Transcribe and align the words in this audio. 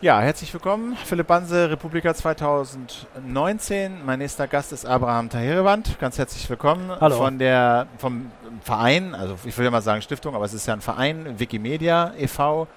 Ja, 0.00 0.20
herzlich 0.20 0.52
willkommen. 0.54 0.96
Philipp 1.04 1.26
Banse, 1.26 1.70
Republika 1.70 2.14
2019. 2.14 4.04
Mein 4.06 4.20
nächster 4.20 4.46
Gast 4.46 4.72
ist 4.72 4.86
Abraham 4.86 5.28
Tahirewand. 5.28 5.98
Ganz 5.98 6.18
herzlich 6.18 6.48
willkommen 6.48 6.90
Hallo. 7.00 7.16
von 7.16 7.38
der 7.38 7.88
vom 7.98 8.30
Verein, 8.62 9.14
also 9.16 9.36
ich 9.44 9.56
will 9.58 9.64
ja 9.64 9.70
mal 9.72 9.82
sagen 9.82 10.00
Stiftung, 10.02 10.36
aber 10.36 10.44
es 10.44 10.54
ist 10.54 10.66
ja 10.66 10.74
ein 10.74 10.80
Verein, 10.80 11.38
Wikimedia 11.40 12.12
e.V. 12.16 12.68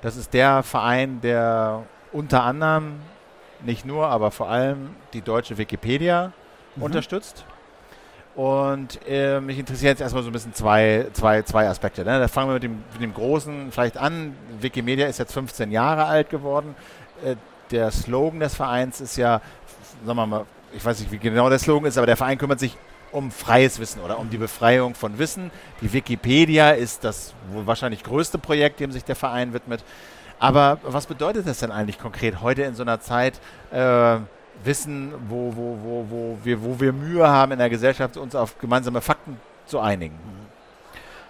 Das 0.00 0.16
ist 0.16 0.32
der 0.32 0.62
Verein, 0.62 1.20
der 1.20 1.82
unter 2.12 2.44
anderem, 2.44 3.00
nicht 3.62 3.84
nur, 3.84 4.06
aber 4.08 4.30
vor 4.30 4.48
allem 4.48 4.90
die 5.12 5.20
deutsche 5.20 5.58
Wikipedia 5.58 6.32
Mhm. 6.76 6.82
unterstützt. 6.84 7.44
Und 8.40 8.98
äh, 9.06 9.38
mich 9.38 9.58
interessieren 9.58 9.90
jetzt 9.90 10.00
erstmal 10.00 10.22
so 10.22 10.30
ein 10.30 10.32
bisschen 10.32 10.54
zwei, 10.54 11.08
zwei, 11.12 11.42
zwei 11.42 11.68
Aspekte. 11.68 12.06
Ne? 12.06 12.18
Da 12.18 12.26
fangen 12.26 12.48
wir 12.48 12.54
mit 12.54 12.62
dem, 12.62 12.84
mit 12.94 13.02
dem 13.02 13.12
Großen 13.12 13.70
vielleicht 13.70 13.98
an. 13.98 14.34
Wikimedia 14.58 15.08
ist 15.08 15.18
jetzt 15.18 15.34
15 15.34 15.70
Jahre 15.70 16.06
alt 16.06 16.30
geworden. 16.30 16.74
Äh, 17.22 17.36
der 17.70 17.90
Slogan 17.90 18.40
des 18.40 18.54
Vereins 18.54 19.02
ist 19.02 19.16
ja, 19.16 19.42
sagen 20.06 20.16
wir 20.16 20.26
mal, 20.26 20.46
ich 20.72 20.82
weiß 20.82 21.00
nicht, 21.00 21.12
wie 21.12 21.18
genau 21.18 21.50
der 21.50 21.58
Slogan 21.58 21.86
ist, 21.86 21.98
aber 21.98 22.06
der 22.06 22.16
Verein 22.16 22.38
kümmert 22.38 22.60
sich 22.60 22.78
um 23.12 23.30
freies 23.30 23.78
Wissen 23.78 24.00
oder 24.00 24.18
um 24.18 24.30
die 24.30 24.38
Befreiung 24.38 24.94
von 24.94 25.18
Wissen. 25.18 25.50
Die 25.82 25.92
Wikipedia 25.92 26.70
ist 26.70 27.04
das 27.04 27.34
wohl 27.52 27.66
wahrscheinlich 27.66 28.04
größte 28.04 28.38
Projekt, 28.38 28.80
dem 28.80 28.90
sich 28.90 29.04
der 29.04 29.16
Verein 29.16 29.52
widmet. 29.52 29.84
Aber 30.38 30.78
was 30.82 31.04
bedeutet 31.04 31.46
das 31.46 31.58
denn 31.58 31.70
eigentlich 31.70 31.98
konkret 31.98 32.40
heute 32.40 32.62
in 32.62 32.74
so 32.74 32.84
einer 32.84 33.00
Zeit? 33.00 33.38
Äh, 33.70 34.20
Wissen, 34.64 35.12
wo, 35.28 35.52
wo, 35.56 35.78
wo, 35.82 36.06
wo, 36.08 36.38
wir, 36.42 36.62
wo 36.62 36.78
wir 36.80 36.92
Mühe 36.92 37.26
haben 37.26 37.52
in 37.52 37.58
der 37.58 37.70
Gesellschaft, 37.70 38.16
uns 38.16 38.34
auf 38.34 38.58
gemeinsame 38.58 39.00
Fakten 39.00 39.38
zu 39.66 39.80
einigen. 39.80 40.18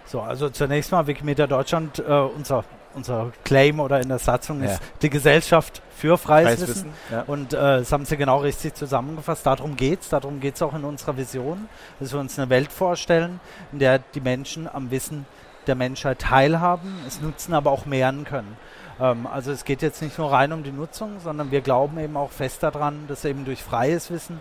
So, 0.05 0.19
also 0.21 0.49
zunächst 0.49 0.91
mal 0.91 1.07
Wikimedia 1.07 1.47
Deutschland, 1.47 1.99
äh, 1.99 2.03
unser, 2.03 2.65
unser 2.93 3.31
Claim 3.45 3.79
oder 3.79 4.01
in 4.01 4.09
der 4.09 4.19
Satzung 4.19 4.61
Ja. 4.61 4.71
ist 4.71 4.81
die 5.01 5.09
Gesellschaft 5.09 5.81
für 5.95 6.17
freies, 6.17 6.47
Freies 6.47 6.61
Wissen. 6.61 6.75
Wissen, 6.75 6.93
ja. 7.11 7.23
Und 7.27 7.53
äh, 7.53 7.57
das 7.57 7.91
haben 7.93 8.03
Sie 8.03 8.17
genau 8.17 8.39
richtig 8.39 8.75
zusammengefasst. 8.75 9.45
Darum 9.45 9.77
geht 9.77 10.01
es. 10.01 10.09
Darum 10.09 10.41
geht 10.41 10.55
es 10.55 10.61
auch 10.61 10.73
in 10.73 10.83
unserer 10.83 11.15
Vision, 11.15 11.69
dass 11.99 12.11
wir 12.11 12.19
uns 12.19 12.37
eine 12.37 12.49
Welt 12.49 12.71
vorstellen, 12.73 13.39
in 13.71 13.79
der 13.79 13.99
die 13.99 14.19
Menschen 14.19 14.67
am 14.67 14.91
Wissen 14.91 15.25
der 15.67 15.75
Menschheit 15.75 16.19
teilhaben, 16.19 16.93
es 17.07 17.21
nutzen, 17.21 17.53
aber 17.53 17.71
auch 17.71 17.85
mehren 17.85 18.25
können. 18.25 18.57
Ähm, 19.01 19.27
also 19.27 19.51
es 19.51 19.65
geht 19.65 19.81
jetzt 19.81 20.01
nicht 20.01 20.17
nur 20.17 20.31
rein 20.31 20.53
um 20.53 20.63
die 20.63 20.71
Nutzung, 20.71 21.19
sondern 21.23 21.51
wir 21.51 21.61
glauben 21.61 21.99
eben 21.99 22.15
auch 22.15 22.31
fest 22.31 22.63
daran, 22.63 23.05
dass 23.07 23.25
eben 23.25 23.43
durch 23.45 23.63
freies 23.63 24.11
Wissen 24.11 24.39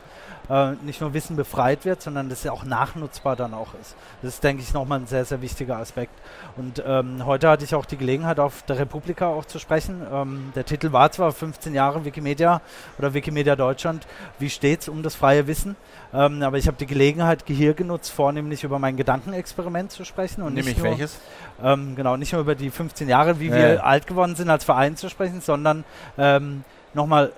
äh, 0.50 0.72
nicht 0.84 1.00
nur 1.00 1.14
Wissen 1.14 1.36
befreit 1.36 1.84
wird, 1.84 2.02
sondern 2.02 2.28
dass 2.28 2.44
es 2.44 2.50
auch 2.50 2.64
nachnutzbar 2.64 3.36
dann 3.36 3.54
auch 3.54 3.74
ist. 3.80 3.94
Das 4.20 4.34
ist, 4.34 4.44
denke 4.44 4.62
ich, 4.62 4.74
nochmal 4.74 5.00
ein 5.00 5.06
sehr, 5.06 5.24
sehr 5.24 5.40
wichtiger 5.42 5.78
Aspekt. 5.78 6.12
Und 6.56 6.82
ähm, 6.84 7.24
heute 7.24 7.48
hatte 7.48 7.64
ich 7.64 7.74
auch 7.74 7.86
die 7.86 7.96
Gelegenheit, 7.96 8.40
auf 8.40 8.62
der 8.64 8.78
Republika 8.78 9.28
auch 9.28 9.44
zu 9.44 9.58
sprechen. 9.58 10.02
Ähm, 10.12 10.52
der 10.54 10.64
Titel 10.64 10.92
war 10.92 11.10
zwar 11.12 11.32
15 11.32 11.72
Jahre 11.72 12.04
Wikimedia 12.04 12.60
oder 12.98 13.14
Wikimedia 13.14 13.56
Deutschland, 13.56 14.06
wie 14.38 14.50
steht's 14.50 14.88
um 14.88 15.02
das 15.02 15.14
freie 15.14 15.46
Wissen? 15.46 15.76
Ähm, 16.12 16.42
aber 16.42 16.58
ich 16.58 16.66
habe 16.66 16.76
die 16.76 16.86
Gelegenheit 16.86 17.44
hier 17.46 17.74
genutzt, 17.74 18.10
vornehmlich 18.10 18.64
über 18.64 18.78
mein 18.80 18.96
Gedankenexperiment 18.96 19.92
zu 19.92 20.04
sprechen. 20.04 20.42
Und 20.42 20.54
Nämlich 20.54 20.74
nicht 20.74 20.84
nur, 20.84 20.98
welches? 20.98 21.20
ähm, 21.62 21.94
genau, 21.94 22.16
nicht 22.16 22.32
nur 22.32 22.42
über 22.42 22.56
die 22.56 22.70
15 22.70 23.08
Jahre, 23.08 23.38
wie 23.38 23.48
Ja, 23.48 23.56
wir 23.56 23.86
alt 23.86 24.08
geworden 24.08 24.34
sind 24.34 24.49
als 24.50 24.64
Verein 24.64 24.96
zu 24.96 25.08
sprechen, 25.08 25.40
sondern 25.40 25.84
ähm, 26.18 26.64
nochmal 26.94 27.32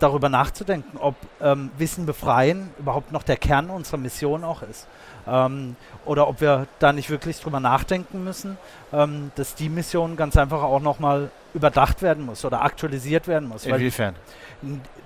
darüber 0.00 0.28
nachzudenken, 0.28 0.98
ob 0.98 1.14
ähm, 1.40 1.70
Wissen 1.78 2.04
befreien 2.04 2.70
überhaupt 2.78 3.12
noch 3.12 3.22
der 3.22 3.36
Kern 3.36 3.70
unserer 3.70 3.96
Mission 3.96 4.44
auch 4.44 4.62
ist. 4.62 4.86
Ähm, 5.26 5.76
oder 6.04 6.28
ob 6.28 6.40
wir 6.40 6.66
da 6.80 6.92
nicht 6.92 7.08
wirklich 7.10 7.40
drüber 7.40 7.60
nachdenken 7.60 8.24
müssen, 8.24 8.58
ähm, 8.92 9.30
dass 9.36 9.54
die 9.54 9.68
Mission 9.68 10.16
ganz 10.16 10.36
einfach 10.36 10.62
auch 10.62 10.80
nochmal 10.80 11.30
überdacht 11.54 12.02
werden 12.02 12.26
muss 12.26 12.44
oder 12.44 12.62
aktualisiert 12.62 13.28
werden 13.28 13.48
muss. 13.48 13.64
Inwiefern? 13.64 14.14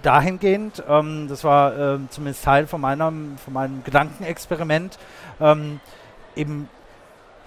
dahingehend, 0.02 0.82
ähm, 0.88 1.26
das 1.28 1.44
war 1.44 1.76
ähm, 1.76 2.08
zumindest 2.10 2.44
Teil 2.44 2.66
von, 2.66 2.80
meinem 2.80 3.36
von 3.38 3.52
meinem 3.52 3.82
Gedankenexperiment, 3.84 4.98
ähm, 5.40 5.80
eben 6.36 6.68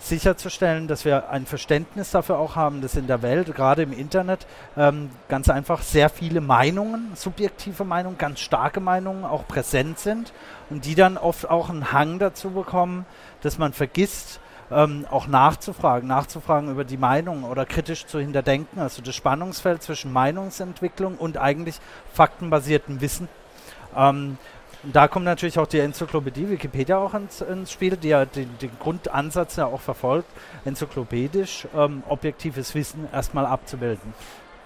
sicherzustellen, 0.01 0.87
dass 0.87 1.05
wir 1.05 1.29
ein 1.29 1.45
Verständnis 1.45 2.11
dafür 2.11 2.37
auch 2.37 2.55
haben, 2.55 2.81
dass 2.81 2.95
in 2.95 3.07
der 3.07 3.21
Welt, 3.21 3.53
gerade 3.55 3.83
im 3.83 3.93
Internet, 3.93 4.47
ähm, 4.75 5.09
ganz 5.29 5.49
einfach 5.49 5.81
sehr 5.81 6.09
viele 6.09 6.41
Meinungen, 6.41 7.11
subjektive 7.15 7.83
Meinungen, 7.83 8.17
ganz 8.17 8.39
starke 8.39 8.79
Meinungen 8.79 9.25
auch 9.25 9.47
präsent 9.47 9.99
sind 9.99 10.33
und 10.69 10.85
die 10.85 10.95
dann 10.95 11.17
oft 11.17 11.49
auch 11.49 11.69
einen 11.69 11.91
Hang 11.91 12.19
dazu 12.19 12.51
bekommen, 12.51 13.05
dass 13.41 13.57
man 13.57 13.73
vergisst, 13.73 14.39
ähm, 14.71 15.05
auch 15.11 15.27
nachzufragen, 15.27 16.07
nachzufragen 16.07 16.71
über 16.71 16.85
die 16.85 16.97
Meinung 16.97 17.43
oder 17.43 17.65
kritisch 17.65 18.05
zu 18.05 18.19
hinterdenken, 18.19 18.79
also 18.79 19.01
das 19.01 19.15
Spannungsfeld 19.15 19.83
zwischen 19.83 20.11
Meinungsentwicklung 20.13 21.17
und 21.17 21.37
eigentlich 21.37 21.79
faktenbasiertem 22.13 23.01
Wissen. 23.01 23.27
Ähm, 23.95 24.37
da 24.83 25.07
kommt 25.07 25.25
natürlich 25.25 25.59
auch 25.59 25.67
die 25.67 25.79
Enzyklopädie 25.79 26.49
Wikipedia 26.49 26.97
auch 26.97 27.13
ins, 27.13 27.41
ins 27.41 27.71
Spiel, 27.71 27.97
die 27.97 28.09
ja 28.09 28.25
den, 28.25 28.57
den 28.59 28.71
Grundansatz 28.79 29.55
ja 29.55 29.65
auch 29.65 29.81
verfolgt, 29.81 30.27
enzyklopädisch 30.65 31.67
ähm, 31.75 32.03
objektives 32.09 32.73
Wissen 32.73 33.07
erstmal 33.13 33.45
abzubilden. 33.45 34.13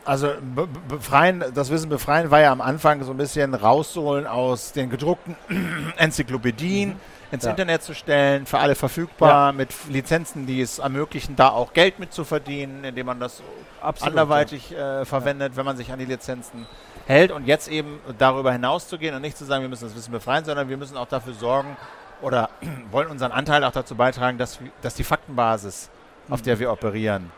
Also 0.06 0.28
be 0.56 0.68
be- 0.68 0.80
befreien, 0.88 1.44
das 1.54 1.70
Wissen 1.72 1.90
befreien 1.90 2.30
war 2.32 2.40
ja 2.40 2.52
am 2.52 2.62
Anfang 2.62 3.04
so 3.04 3.12
ein 3.12 3.18
bisschen 3.18 3.54
rausholen 3.56 4.28
aus 4.28 4.72
den 4.72 4.90
gedruckten 4.90 5.36
Enzyklopädien, 5.98 6.96
ins 7.32 7.44
Ja. 7.44 7.50
Internet 7.50 7.82
zu 7.84 7.96
stellen, 7.96 8.46
für 8.46 8.60
alle 8.60 8.76
verfügbar, 8.76 9.52
mit 9.52 9.70
Lizenzen, 9.90 10.46
die 10.46 10.62
es 10.62 10.78
ermöglichen, 10.80 11.36
da 11.36 11.50
auch 11.50 11.74
Geld 11.74 11.98
mit 12.00 12.14
zu 12.14 12.24
verdienen, 12.24 12.84
indem 12.84 13.08
man 13.08 13.20
das 13.20 13.42
Absolut. 13.82 14.12
anderweitig 14.14 14.72
äh, 14.78 15.06
verwendet, 15.06 15.58
wenn 15.58 15.66
man 15.66 15.76
sich 15.76 15.92
an 15.92 15.98
die 16.00 16.06
Lizenzen 16.06 16.68
hält 17.06 17.32
und 17.32 17.46
jetzt 17.46 17.68
eben 17.68 18.00
darüber 18.18 18.52
hinaus 18.52 18.88
zu 18.88 18.98
gehen 18.98 19.16
und 19.16 19.22
nicht 19.22 19.38
zu 19.38 19.46
sagen, 19.46 19.62
wir 19.62 19.70
müssen 19.70 19.86
das 19.86 19.96
Wissen 19.96 20.12
befreien, 20.12 20.46
sondern 20.46 20.70
wir 20.70 20.78
müssen 20.78 20.98
auch 20.98 21.08
dafür 21.08 21.34
sorgen 21.34 21.78
oder 22.22 22.50
wollen 22.92 23.10
unseren 23.10 23.32
Anteil 23.32 23.64
auch 23.64 23.72
dazu 23.72 23.96
beitragen, 23.96 24.38
dass, 24.38 24.60
dass 24.82 24.96
die 24.96 25.04
Faktenbasis, 25.04 25.90
auf 26.30 26.42
der 26.42 26.60
wir 26.60 26.72
operieren, 26.72 27.32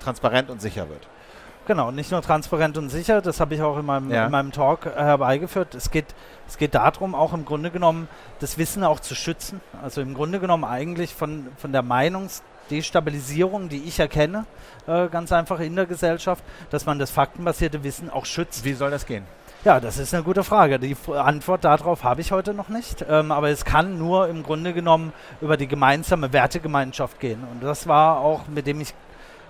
transparent 0.00 0.50
und 0.50 0.60
sicher 0.60 0.88
wird. 0.88 1.06
Genau, 1.66 1.90
nicht 1.90 2.10
nur 2.10 2.22
transparent 2.22 2.78
und 2.78 2.88
sicher, 2.88 3.20
das 3.20 3.40
habe 3.40 3.54
ich 3.54 3.60
auch 3.60 3.76
in 3.78 3.84
meinem, 3.84 4.10
Ja. 4.10 4.24
in 4.24 4.30
meinem 4.30 4.52
Talk 4.52 4.86
äh, 4.86 4.90
herbeigeführt. 4.94 5.74
Es 5.74 5.90
geht, 5.90 6.06
es 6.46 6.56
geht 6.56 6.74
darum, 6.74 7.14
auch 7.14 7.34
im 7.34 7.44
Grunde 7.44 7.70
genommen 7.70 8.08
das 8.40 8.56
Wissen 8.56 8.82
auch 8.84 9.00
zu 9.00 9.14
schützen. 9.14 9.60
Also 9.82 10.00
im 10.00 10.14
Grunde 10.14 10.40
genommen 10.40 10.64
eigentlich 10.64 11.14
von, 11.14 11.48
von 11.58 11.72
der 11.72 11.82
Meinungsdestabilisierung, 12.68 13.68
die 13.68 13.82
ich 13.84 13.98
erkenne, 13.98 14.44
äh, 14.86 15.08
ganz 15.08 15.32
einfach 15.32 15.60
in 15.60 15.74
der 15.76 15.86
Gesellschaft, 15.86 16.44
dass 16.70 16.86
man 16.86 16.98
das 16.98 17.10
faktenbasierte 17.10 17.82
Wissen 17.82 18.10
auch 18.10 18.26
schützt. 18.26 18.64
Wie 18.64 18.74
soll 18.74 18.90
das 18.90 19.06
gehen? 19.06 19.24
Ja, 19.64 19.80
das 19.80 19.98
ist 19.98 20.14
eine 20.14 20.22
gute 20.22 20.44
Frage. 20.44 20.78
Die 20.78 20.96
Antwort 21.12 21.64
darauf 21.64 22.04
habe 22.04 22.20
ich 22.20 22.30
heute 22.30 22.54
noch 22.54 22.68
nicht. 22.68 23.04
Ähm, 23.08 23.32
aber 23.32 23.48
es 23.48 23.64
kann 23.64 23.98
nur 23.98 24.28
im 24.28 24.42
Grunde 24.42 24.72
genommen 24.72 25.12
über 25.40 25.56
die 25.56 25.66
gemeinsame 25.66 26.32
Wertegemeinschaft 26.32 27.18
gehen. 27.18 27.42
Und 27.50 27.62
das 27.62 27.88
war 27.88 28.20
auch, 28.20 28.46
mit 28.46 28.66
dem 28.66 28.80
ich 28.80 28.94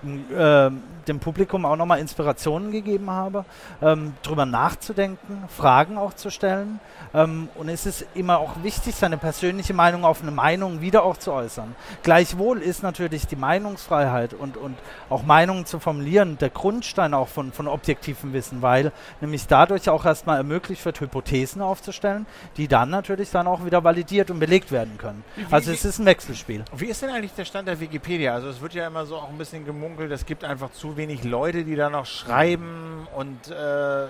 äh, 0.04 0.70
dem 1.06 1.20
Publikum 1.20 1.64
auch 1.64 1.76
nochmal 1.76 2.00
Inspirationen 2.00 2.70
gegeben 2.70 3.10
habe, 3.10 3.44
ähm, 3.80 4.12
drüber 4.22 4.44
nachzudenken, 4.44 5.44
Fragen 5.48 5.96
auch 5.96 6.12
zu 6.14 6.30
stellen. 6.30 6.80
Ähm, 7.14 7.48
und 7.54 7.68
es 7.70 7.86
ist 7.86 8.04
immer 8.14 8.38
auch 8.38 8.62
wichtig, 8.62 8.94
seine 8.94 9.16
persönliche 9.16 9.72
Meinung 9.72 10.04
auf 10.04 10.20
eine 10.22 10.30
Meinung 10.30 10.80
wieder 10.82 11.02
auch 11.04 11.16
zu 11.16 11.32
äußern. 11.32 11.74
Gleichwohl 12.02 12.58
ist 12.60 12.82
natürlich 12.82 13.26
die 13.26 13.36
Meinungsfreiheit 13.36 14.34
und, 14.34 14.56
und 14.58 14.76
auch 15.08 15.22
Meinungen 15.22 15.64
zu 15.66 15.78
formulieren 15.80 16.36
der 16.38 16.50
Grundstein 16.50 17.14
auch 17.14 17.28
von, 17.28 17.52
von 17.52 17.66
objektivem 17.68 18.32
Wissen, 18.34 18.60
weil 18.62 18.92
nämlich 19.22 19.46
dadurch 19.46 19.88
auch 19.88 20.04
erstmal 20.04 20.36
ermöglicht 20.36 20.84
wird, 20.84 21.00
Hypothesen 21.00 21.62
aufzustellen, 21.62 22.26
die 22.58 22.68
dann 22.68 22.90
natürlich 22.90 23.30
dann 23.30 23.46
auch 23.46 23.64
wieder 23.64 23.82
validiert 23.82 24.30
und 24.30 24.38
belegt 24.40 24.70
werden 24.72 24.98
können. 24.98 25.24
Wie- 25.36 25.46
Also 25.50 25.70
wie- 25.70 25.74
es 25.74 25.84
ist 25.86 25.98
ein 25.98 26.06
Wechselspiel. 26.06 26.64
Wie 26.76 26.86
ist 26.86 27.00
denn 27.02 27.10
eigentlich 27.10 27.32
der 27.34 27.46
Stand 27.46 27.66
der 27.68 27.80
Wikipedia? 27.80 28.34
Also 28.34 28.48
es 28.48 28.60
wird 28.60 28.74
ja 28.74 28.86
immer 28.86 29.06
so 29.06 29.16
auch 29.16 29.30
ein 29.30 29.38
bisschen 29.38 29.64
gemunkelt, 29.88 30.12
es 30.12 30.26
gibt 30.26 30.44
einfach 30.44 30.70
zu 30.72 30.96
wenig 30.96 31.24
Leute, 31.24 31.64
die 31.64 31.74
da 31.74 31.88
noch 31.88 32.04
schreiben 32.04 33.06
und 33.16 33.48
äh, 33.48 34.06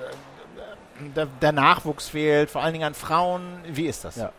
der, 1.15 1.27
der 1.41 1.53
Nachwuchs 1.53 2.09
fehlt, 2.09 2.51
vor 2.51 2.63
allen 2.63 2.73
Dingen 2.73 2.87
an 2.87 2.95
Frauen. 2.95 3.43
Wie 3.69 3.87
ist 3.87 4.05
das? 4.05 4.17
Ja. 4.17 4.33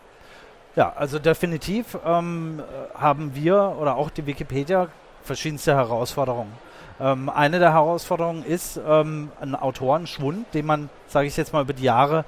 Ja, 0.75 0.93
also 0.95 1.17
definitiv 1.17 1.97
ähm, 2.05 2.59
äh, 2.59 2.97
haben 2.97 3.33
wir 3.35 3.75
oder 3.79 3.95
auch 3.95 4.09
die 4.09 4.25
Wikipedia 4.25 4.87
verschiedenste 5.23 5.75
Herausforderungen. 5.75 6.51
Ähm, 6.99 7.29
eine 7.29 7.59
der 7.59 7.73
Herausforderungen 7.73 8.43
ist 8.43 8.79
ähm, 8.87 9.31
ein 9.41 9.55
Autorenschwund, 9.55 10.53
den 10.53 10.65
man, 10.65 10.89
sage 11.07 11.27
ich 11.27 11.37
jetzt 11.37 11.53
mal, 11.53 11.63
über 11.63 11.73
die 11.73 11.83
Jahre 11.83 12.23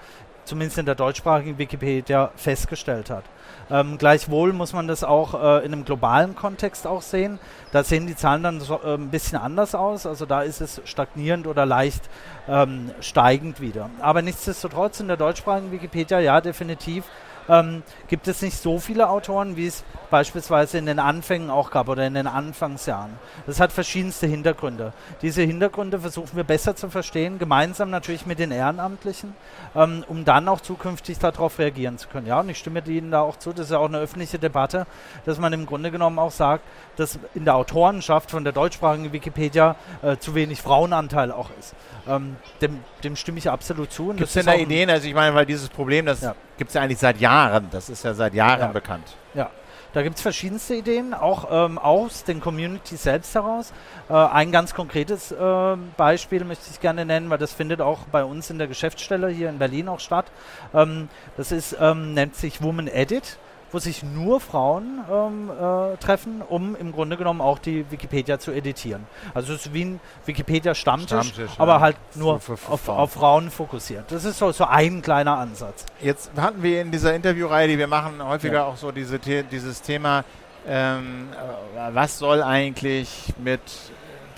zumindest 0.52 0.78
in 0.80 0.86
der 0.86 0.96
deutschsprachigen 0.96 1.58
Wikipedia 1.58 2.30
festgestellt 2.36 3.10
hat. 3.10 3.24
Ähm, 3.70 3.98
gleichwohl 3.98 4.52
muss 4.52 4.74
man 4.74 4.86
das 4.86 5.02
auch 5.02 5.34
äh, 5.34 5.66
in 5.66 5.72
einem 5.72 5.86
globalen 5.86 6.36
Kontext 6.36 6.86
auch 6.86 7.02
sehen. 7.02 7.40
Da 7.72 7.86
sehen 7.86 8.06
die 8.06 8.18
Zahlen 8.18 8.44
dann 8.44 8.60
so, 8.60 8.82
äh, 8.84 8.96
ein 8.96 9.08
bisschen 9.08 9.38
anders 9.38 9.76
aus. 9.76 10.06
Also 10.06 10.26
da 10.26 10.42
ist 10.42 10.60
es 10.60 10.82
stagnierend 10.84 11.48
oder 11.48 11.66
leicht 11.66 12.04
ähm, 12.50 12.92
steigend 13.00 13.62
wieder. 13.62 13.90
Aber 14.02 14.22
nichtsdestotrotz 14.22 15.00
in 15.00 15.08
der 15.08 15.16
deutschsprachigen 15.16 15.72
Wikipedia, 15.72 16.20
ja, 16.20 16.42
definitiv 16.42 17.06
ähm, 17.50 17.84
gibt 18.08 18.28
es 18.28 18.42
nicht 18.42 18.58
so 18.58 18.80
viele 18.80 19.10
Autoren, 19.10 19.56
wie 19.58 19.68
es 19.68 19.84
beispielsweise 20.10 20.78
in 20.78 20.86
den 20.86 21.00
Anfängen 21.00 21.50
auch 21.50 21.72
gab 21.72 21.88
oder 21.88 22.06
in 22.06 22.14
den 22.14 22.28
Anfangsjahren. 22.28 23.12
Das 23.48 23.60
hat 23.60 23.72
verschiedenste 23.72 24.28
Hintergründe. 24.28 24.94
Diese 25.22 25.42
Hintergründe 25.42 26.00
versuchen 26.00 26.36
wir 26.36 26.44
besser 26.44 26.76
zu 26.76 26.90
verstehen, 26.90 27.40
gemeinsam 27.40 27.90
natürlich 27.90 28.26
mit 28.26 28.40
den 28.40 28.52
Ehrenamtlichen, 28.52 29.36
ähm, 29.76 30.04
um 30.08 30.26
dann 30.26 30.48
auch 30.48 30.62
zukünftig 30.62 31.20
darauf 31.20 31.60
reagieren 31.60 31.98
zu 31.98 32.08
können. 32.08 32.28
Ja, 32.28 32.40
und 32.40 32.50
ich 32.50 32.58
stimme 32.58 32.82
Ihnen 32.86 33.12
da 33.12 33.22
auch 33.22 33.38
zu, 33.38 33.52
das 33.52 33.68
ist 33.68 33.72
ja 33.72 33.78
auch 33.78 33.88
eine 33.88 34.00
öffentliche 34.00 34.40
Debatte, 34.40 34.86
dass 35.26 35.40
man 35.40 35.54
im 35.54 35.66
Grunde 35.66 35.92
genommen 35.92 36.20
auch 36.20 36.32
sagt, 36.32 36.64
dass 36.98 37.20
in 37.34 37.46
der 37.46 37.56
Autorenschaft 37.56 38.32
von 38.32 38.44
der 38.44 38.54
deutschsprachigen 38.54 39.14
Wikipedia 39.14 39.76
äh, 40.02 40.18
zu 40.18 40.36
wenig 40.36 40.62
Frauenanteil 40.62 41.32
auch 41.32 41.50
ist. 41.60 41.74
Ähm, 42.08 42.36
dem, 42.62 42.80
dem, 43.04 43.16
stimme 43.16 43.38
ich 43.38 43.50
absolut 43.50 43.92
zu. 43.92 44.10
Gibt 44.10 44.22
es 44.22 44.34
denn 44.34 44.46
da 44.46 44.56
Ideen? 44.56 44.90
Also 44.90 45.08
ich 45.08 45.14
meine, 45.14 45.36
weil 45.36 45.46
dieses 45.46 45.70
Problem, 45.70 46.06
das 46.06 46.22
ja. 46.22 46.36
Gibt 46.62 46.70
es 46.70 46.76
ja 46.76 46.82
eigentlich 46.84 47.00
seit 47.00 47.20
Jahren. 47.20 47.70
Das 47.72 47.90
ist 47.90 48.04
ja 48.04 48.14
seit 48.14 48.36
Jahren 48.36 48.60
ja. 48.60 48.68
bekannt. 48.68 49.16
Ja. 49.34 49.50
Da 49.94 50.04
gibt 50.04 50.18
es 50.18 50.22
verschiedenste 50.22 50.76
Ideen, 50.76 51.16
auch 51.16 51.48
ähm, 51.52 51.80
aus 51.80 52.24
den 52.24 52.40
Communities 52.40 53.02
selbst 53.02 53.34
heraus. 53.34 53.74
Äh, 54.10 54.14
ein 54.14 54.52
ganz 54.52 54.76
konkretes 54.76 55.32
äh, 55.32 55.76
Beispiel 55.98 56.44
möchte 56.44 56.66
ich 56.72 56.80
gerne 56.80 57.04
nennen, 57.04 57.32
weil 57.32 57.40
das 57.40 57.52
findet 57.52 57.82
auch 57.82 58.02
bei 58.12 58.24
uns 58.24 58.52
in 58.52 58.60
der 58.60 58.68
Geschäftsstelle 58.68 59.30
hier 59.30 59.50
in 59.50 59.58
Berlin 59.58 59.90
auch 59.90 60.00
statt. 60.00 60.28
Ähm, 60.72 61.10
das 61.36 61.52
ist, 61.52 61.76
ähm, 61.82 62.14
nennt 62.14 62.36
sich 62.36 62.62
Woman 62.62 62.88
Edit 62.88 63.40
wo 63.72 63.80
sich 63.80 64.04
nur 64.04 64.40
Frauen 64.40 65.00
ähm, 65.10 65.50
äh, 65.50 65.98
treffen, 65.98 66.42
um 66.48 66.76
im 66.76 66.92
Grunde 66.92 67.18
genommen 67.18 67.42
auch 67.42 67.60
die 67.60 67.90
Wikipedia 67.90 68.38
zu 68.40 68.52
editieren. 68.52 69.06
Also 69.34 69.54
es 69.54 69.66
ist 69.66 69.74
wie 69.74 69.86
ein 69.86 70.00
Wikipedia-Stammtisch, 70.26 71.30
Stammtisch, 71.30 71.52
aber 71.58 71.74
ja. 71.74 71.80
halt 71.80 71.98
nur 72.16 72.40
für, 72.40 72.58
für, 72.58 72.66
für 72.66 72.72
auf, 72.72 72.82
Frauen. 72.82 72.98
auf, 73.00 73.12
Frauen 73.12 73.52
fokussiert. 73.52 74.12
Das 74.12 74.26
ist 74.26 74.38
so, 74.38 74.52
so 74.52 74.66
ein 74.66 75.02
kleiner 75.02 75.38
Ansatz. 75.38 75.86
Jetzt 76.02 76.32
hatten 76.38 76.62
wir 76.62 76.82
in 76.82 76.92
dieser 76.92 77.14
Interviewreihe, 77.14 77.68
die 77.68 77.78
wir 77.78 77.88
machen, 77.88 78.24
häufiger 78.24 78.56
ja. 78.56 78.66
auch 78.66 78.78
so 78.78 78.92
diese, 78.92 79.20
dieses 79.20 79.82
Thema, 79.82 80.26
ähm, 80.68 81.30
äh, 81.76 81.94
was 81.94 82.20
soll 82.20 82.44
eigentlich 82.44 83.34
mit 83.38 83.62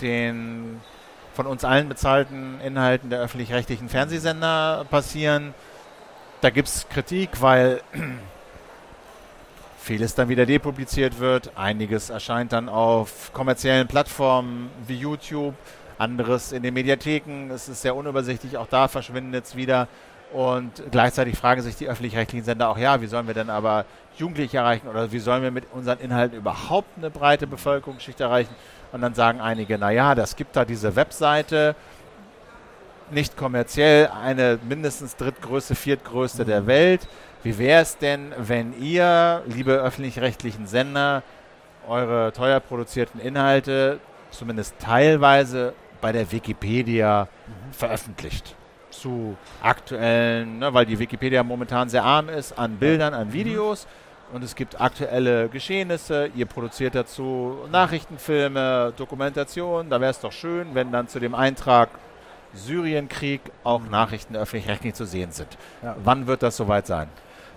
den 0.00 0.80
von 1.34 1.46
uns 1.46 1.64
allen 1.64 1.88
bezahlten 1.88 2.60
Inhalten 2.60 3.10
der 3.10 3.20
öffentlich-rechtlichen 3.20 3.88
Fernsehsender 3.88 4.86
passieren? 4.88 5.54
Da 6.40 6.50
gibt 6.50 6.68
es 6.68 6.88
Kritik, 6.88 7.42
weil 7.42 7.80
vieles 9.84 10.14
dann 10.14 10.30
wieder 10.30 10.46
depubliziert 10.46 11.20
wird. 11.20 11.52
Einiges 11.56 12.08
erscheint 12.08 12.52
dann 12.52 12.70
auf 12.70 13.32
kommerziellen 13.34 13.86
Plattformen 13.86 14.70
wie 14.86 14.96
YouTube, 14.96 15.54
anderes 15.98 16.52
in 16.52 16.62
den 16.62 16.72
Mediatheken. 16.72 17.50
Es 17.50 17.68
ist 17.68 17.82
sehr 17.82 17.94
unübersichtlich, 17.94 18.56
auch 18.56 18.66
da 18.66 18.88
verschwindet 18.88 19.44
es 19.44 19.56
wieder. 19.56 19.86
Und 20.32 20.82
gleichzeitig 20.90 21.36
fragen 21.36 21.60
sich 21.60 21.76
die 21.76 21.86
öffentlich-rechtlichen 21.86 22.44
Sender 22.44 22.70
auch, 22.70 22.78
ja, 22.78 23.00
wie 23.02 23.06
sollen 23.06 23.26
wir 23.26 23.34
denn 23.34 23.50
aber 23.50 23.84
Jugendliche 24.16 24.56
erreichen 24.56 24.88
oder 24.88 25.12
wie 25.12 25.18
sollen 25.18 25.42
wir 25.42 25.50
mit 25.50 25.66
unseren 25.72 26.00
Inhalten 26.00 26.38
überhaupt 26.38 26.88
eine 26.96 27.10
breite 27.10 27.46
Bevölkerungsschicht 27.46 28.20
erreichen? 28.20 28.54
Und 28.90 29.02
dann 29.02 29.14
sagen 29.14 29.40
einige, 29.40 29.76
naja, 29.76 30.14
das 30.14 30.34
gibt 30.34 30.56
da 30.56 30.64
diese 30.64 30.96
Webseite, 30.96 31.76
nicht 33.10 33.36
kommerziell, 33.36 34.08
eine 34.08 34.58
mindestens 34.68 35.16
drittgrößte, 35.16 35.74
viertgrößte 35.74 36.44
der 36.44 36.66
Welt. 36.66 37.06
Wie 37.42 37.58
wäre 37.58 37.82
es 37.82 37.98
denn, 37.98 38.32
wenn 38.38 38.72
ihr, 38.80 39.42
liebe 39.46 39.72
öffentlich-rechtlichen 39.72 40.66
Sender, 40.66 41.22
eure 41.86 42.32
teuer 42.32 42.60
produzierten 42.60 43.20
Inhalte 43.20 44.00
zumindest 44.30 44.78
teilweise 44.78 45.74
bei 46.00 46.12
der 46.12 46.30
Wikipedia 46.32 47.28
mhm. 47.46 47.72
veröffentlicht? 47.72 48.56
Zu 48.90 49.36
aktuellen, 49.60 50.60
ne, 50.60 50.72
weil 50.72 50.86
die 50.86 50.98
Wikipedia 50.98 51.42
momentan 51.42 51.88
sehr 51.88 52.04
arm 52.04 52.28
ist 52.28 52.56
an 52.56 52.76
Bildern, 52.76 53.12
an 53.12 53.28
mhm. 53.28 53.32
Videos. 53.32 53.86
Und 54.32 54.42
es 54.42 54.54
gibt 54.54 54.80
aktuelle 54.80 55.48
Geschehnisse. 55.48 56.30
Ihr 56.34 56.46
produziert 56.46 56.94
dazu 56.94 57.58
Nachrichtenfilme, 57.70 58.94
Dokumentationen. 58.96 59.90
Da 59.90 60.00
wäre 60.00 60.12
es 60.12 60.20
doch 60.20 60.32
schön, 60.32 60.74
wenn 60.74 60.90
dann 60.90 61.08
zu 61.08 61.20
dem 61.20 61.34
Eintrag 61.34 61.90
Syrienkrieg 62.54 63.40
auch. 63.62 63.82
Nachrichten 63.90 64.36
öffentlich-rechtlich 64.36 64.94
zu 64.94 65.04
sehen 65.04 65.32
sind. 65.32 65.48
Ja. 65.82 65.96
Wann 66.02 66.26
wird 66.26 66.42
das 66.42 66.56
soweit 66.56 66.86
sein? 66.86 67.08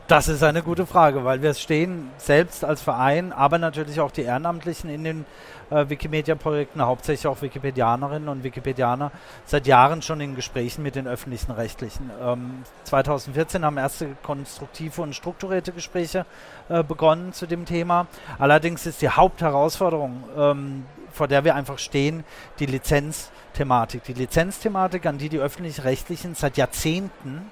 Das 0.07 0.30
ist 0.30 0.42
eine 0.42 0.63
gute 0.63 0.86
Frage, 0.86 1.25
weil 1.25 1.42
wir 1.42 1.54
stehen 1.54 2.09
selbst 2.18 2.63
als 2.63 2.81
Verein, 2.81 3.33
aber 3.33 3.57
natürlich 3.57 4.00
auch 4.00 4.12
die 4.12 4.21
Ehrenamtlichen 4.21 4.89
in 4.89 5.04
den 5.04 5.25
äh, 5.69 5.89
Wikimedia-Projekten, 5.89 6.81
hauptsächlich 6.81 7.27
auch 7.27 7.42
Wikipedianerinnen 7.42 8.30
und 8.30 8.42
Wikipedianer, 8.42 9.12
seit 9.44 9.68
Jahren 9.68 10.01
schon 10.01 10.21
in 10.21 10.33
Gesprächen 10.33 10.81
mit 10.81 10.95
den 10.95 11.09
öffentlichen 11.09 11.51
Rechtlichen. 11.51 12.09
Ähm, 12.24 12.63
2014 12.86 13.65
haben 13.65 13.75
erste 13.75 14.15
konstruktive 14.24 15.01
und 15.01 15.13
strukturierte 15.13 15.74
Gespräche 15.74 16.25
äh, 16.69 16.83
begonnen 16.83 17.33
zu 17.33 17.45
dem 17.45 17.65
Thema. 17.65 18.07
Allerdings 18.39 18.86
ist 18.86 19.01
die 19.01 19.09
Hauptherausforderung, 19.09 20.24
ähm, 20.38 20.86
vor 21.12 21.27
der 21.27 21.44
wir 21.44 21.54
einfach 21.54 21.80
stehen, 21.80 22.24
die 22.59 22.65
Lizenzthematik. 22.65 24.06
Die 24.06 24.13
Lizenzthematik, 24.13 25.06
an 25.06 25.18
die 25.18 25.27
die 25.27 25.39
öffentlich-rechtlichen 25.39 26.33
seit 26.33 26.56
Jahrzehnten 26.56 27.51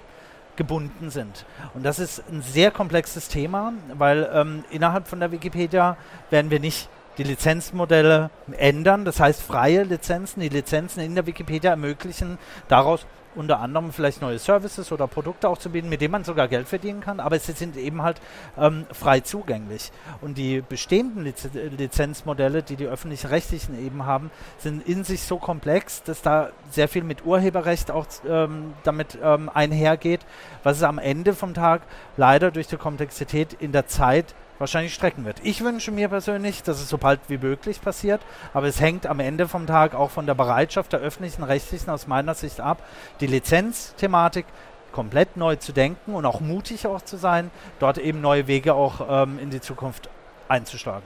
gebunden 0.56 1.10
sind. 1.10 1.46
Und 1.74 1.84
das 1.84 2.00
ist 2.00 2.24
ein 2.32 2.42
sehr 2.42 2.72
komplexes 2.72 3.28
Thema, 3.28 3.74
weil 3.94 4.30
ähm, 4.34 4.64
innerhalb 4.70 5.08
von 5.08 5.20
der 5.20 5.32
Wikipedia 5.32 5.98
werden 6.30 6.52
wir 6.52 6.60
nicht 6.60 6.90
die 7.18 7.24
Lizenzmodelle 7.24 8.30
ändern, 8.58 9.06
das 9.06 9.20
heißt 9.20 9.42
freie 9.42 9.84
Lizenzen, 9.84 10.42
die 10.42 10.50
Lizenzen 10.50 11.00
in 11.00 11.16
der 11.16 11.26
Wikipedia 11.26 11.72
ermöglichen, 11.72 12.38
daraus 12.68 13.06
unter 13.36 13.60
anderem 13.60 13.92
vielleicht 13.92 14.22
neue 14.22 14.40
Services 14.40 14.92
oder 14.92 15.08
Produkte 15.08 15.50
auch 15.50 15.58
zu 15.58 15.70
bieten, 15.70 15.90
mit 15.90 16.02
denen 16.02 16.12
man 16.12 16.24
sogar 16.24 16.48
Geld 16.48 16.68
verdienen 16.68 17.02
kann, 17.02 17.20
aber 17.20 17.38
sie 17.40 17.54
sind 17.54 17.78
eben 17.78 18.02
halt 18.02 18.22
ähm, 18.58 18.86
frei 18.92 19.20
zugänglich. 19.20 19.92
Und 20.22 20.38
die 20.38 20.62
bestehenden 20.62 21.24
Liz 21.24 21.48
Lizenzmodelle, 21.54 22.64
die 22.64 22.76
die 22.76 22.86
öffentlich-rechtlichen 22.86 23.86
eben 23.86 24.06
haben, 24.06 24.32
sind 24.58 24.88
in 24.88 25.04
sich 25.04 25.24
so 25.24 25.38
komplex, 25.38 26.04
dass 26.04 26.22
da 26.22 26.50
sehr 26.70 26.88
viel 26.88 27.04
mit 27.04 27.26
Urheberrecht 27.26 27.92
auch 27.92 28.06
ähm, 28.28 28.74
damit 28.84 29.18
ähm, 29.22 29.50
einhergeht, 29.54 30.26
was 30.64 30.78
es 30.78 30.84
am 30.84 30.98
Ende 30.98 31.34
vom 31.34 31.54
Tag 31.54 31.82
leider 32.18 32.52
durch 32.52 32.68
die 32.68 32.78
Komplexität 32.78 33.54
in 33.54 33.72
der 33.72 33.88
Zeit 33.88 34.36
wahrscheinlich 34.60 34.94
strecken 34.94 35.26
wird. 35.26 35.42
Ich 35.44 35.64
wünsche 35.64 35.92
mir 35.92 36.10
persönlich, 36.10 36.64
dass 36.64 36.80
es 36.80 36.90
so 36.90 36.98
bald 36.98 37.20
wie 37.28 37.38
möglich 37.38 37.82
passiert, 37.82 38.22
aber 38.54 38.68
es 38.68 38.80
hängt 38.80 39.06
am 39.06 39.20
Ende 39.20 39.48
vom 39.48 39.68
Tag 39.68 39.94
auch 39.94 40.12
von 40.12 40.26
der 40.26 40.36
Bereitschaft 40.36 40.94
der 40.94 41.02
öffentlichen 41.02 41.44
Rechtlichen 41.44 41.90
aus 41.90 42.08
meiner 42.08 42.34
Sicht 42.34 42.62
ab, 42.62 42.82
die 43.20 43.25
Lizenzthematik 43.28 44.46
komplett 44.92 45.38
neu 45.38 45.58
zu 45.58 45.74
denken 45.74 46.16
und 46.16 46.26
auch 46.26 46.40
mutig 46.40 46.88
auch 46.88 47.02
zu 47.02 47.18
sein, 47.18 47.52
dort 47.80 47.98
eben 47.98 48.22
neue 48.22 48.48
Wege 48.48 48.74
auch 48.74 49.06
ähm, 49.10 49.40
in 49.40 49.50
die 49.50 49.60
Zukunft 49.60 50.10
einzuschlagen. 50.48 51.04